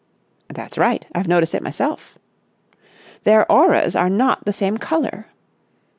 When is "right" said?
0.79-1.05